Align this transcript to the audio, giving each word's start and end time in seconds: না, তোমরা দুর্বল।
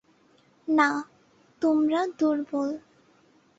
না, 0.67 0.89
তোমরা 1.61 2.01
দুর্বল। 2.19 2.69